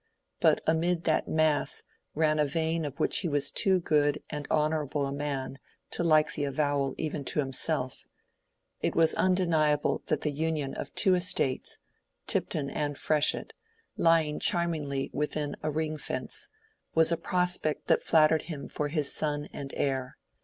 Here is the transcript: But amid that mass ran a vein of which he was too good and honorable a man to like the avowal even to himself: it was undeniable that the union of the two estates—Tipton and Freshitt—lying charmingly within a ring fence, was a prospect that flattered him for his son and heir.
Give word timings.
But 0.39 0.61
amid 0.65 1.03
that 1.03 1.27
mass 1.27 1.83
ran 2.15 2.39
a 2.39 2.45
vein 2.47 2.85
of 2.85 2.99
which 2.99 3.19
he 3.19 3.27
was 3.27 3.51
too 3.51 3.79
good 3.79 4.23
and 4.31 4.47
honorable 4.49 5.05
a 5.05 5.11
man 5.11 5.59
to 5.91 6.03
like 6.03 6.33
the 6.33 6.43
avowal 6.43 6.95
even 6.97 7.23
to 7.25 7.39
himself: 7.39 8.03
it 8.81 8.95
was 8.95 9.13
undeniable 9.13 10.01
that 10.07 10.21
the 10.21 10.31
union 10.31 10.73
of 10.73 10.87
the 10.87 10.93
two 10.95 11.13
estates—Tipton 11.13 12.67
and 12.71 12.97
Freshitt—lying 12.97 14.39
charmingly 14.39 15.11
within 15.13 15.55
a 15.61 15.69
ring 15.69 15.97
fence, 15.97 16.49
was 16.95 17.11
a 17.11 17.15
prospect 17.15 17.85
that 17.85 18.01
flattered 18.01 18.41
him 18.49 18.69
for 18.69 18.87
his 18.87 19.13
son 19.13 19.49
and 19.53 19.71
heir. 19.77 20.17